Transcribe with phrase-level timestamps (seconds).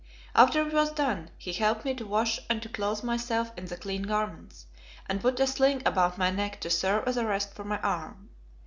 [0.33, 3.77] After it was done he helped me to wash and to clothe myself in the
[3.77, 4.65] clean garments,
[5.07, 8.29] and put a sling about my neck to serve as a rest for my arm.